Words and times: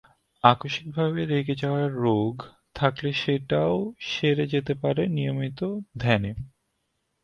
আকস্মিকভাবে 0.43 1.21
রেগে 1.25 1.55
যাওয়ার 1.55 1.89
রোগ 2.03 2.33
থাকলে 2.75 3.09
সেটাও 3.13 3.75
সেরে 4.09 4.45
যেতে 4.47 4.73
পারে 4.73 5.03
নিয়মিত 5.07 5.59
ধ্যানে। 5.97 6.31